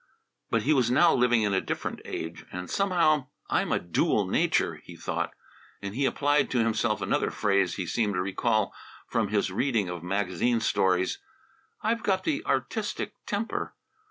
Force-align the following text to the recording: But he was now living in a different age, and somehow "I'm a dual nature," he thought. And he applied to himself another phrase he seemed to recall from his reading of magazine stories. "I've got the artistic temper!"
But 0.49 0.63
he 0.63 0.73
was 0.73 0.89
now 0.89 1.13
living 1.13 1.43
in 1.43 1.53
a 1.53 1.61
different 1.61 2.01
age, 2.05 2.47
and 2.51 2.71
somehow 2.71 3.27
"I'm 3.51 3.71
a 3.71 3.77
dual 3.77 4.25
nature," 4.25 4.77
he 4.83 4.95
thought. 4.95 5.31
And 5.79 5.93
he 5.93 6.05
applied 6.07 6.49
to 6.49 6.57
himself 6.57 7.03
another 7.03 7.29
phrase 7.29 7.75
he 7.75 7.85
seemed 7.85 8.15
to 8.15 8.21
recall 8.23 8.73
from 9.09 9.27
his 9.27 9.51
reading 9.51 9.89
of 9.89 10.01
magazine 10.01 10.59
stories. 10.59 11.19
"I've 11.83 12.01
got 12.01 12.23
the 12.23 12.43
artistic 12.47 13.13
temper!" 13.27 13.75